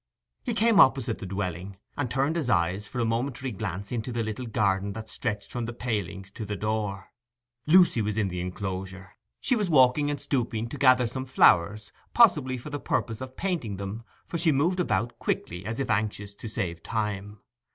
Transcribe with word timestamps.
He 0.41 0.55
came 0.55 0.79
opposite 0.79 1.19
the 1.19 1.27
dwelling, 1.27 1.77
and 1.95 2.09
turned 2.09 2.35
his 2.35 2.49
eyes 2.49 2.87
for 2.87 2.97
a 2.97 3.05
momentary 3.05 3.51
glance 3.51 3.91
into 3.91 4.11
the 4.11 4.23
little 4.23 4.47
garden 4.47 4.93
that 4.93 5.11
stretched 5.11 5.51
from 5.51 5.65
the 5.65 5.73
palings 5.73 6.31
to 6.31 6.43
the 6.43 6.55
door. 6.55 7.11
Lucy 7.67 8.01
was 8.01 8.17
in 8.17 8.27
the 8.27 8.39
enclosure; 8.41 9.11
she 9.39 9.55
was 9.55 9.69
walking 9.69 10.09
and 10.09 10.19
stooping 10.19 10.67
to 10.69 10.77
gather 10.79 11.05
some 11.05 11.25
flowers, 11.27 11.91
possibly 12.15 12.57
for 12.57 12.71
the 12.71 12.79
purpose 12.79 13.21
of 13.21 13.37
painting 13.37 13.77
them, 13.77 14.01
for 14.25 14.39
she 14.39 14.51
moved 14.51 14.79
about 14.79 15.19
quickly, 15.19 15.67
as 15.67 15.79
if 15.79 15.91
anxious 15.91 16.33
to 16.33 16.47
save 16.47 16.81
time. 16.81 17.37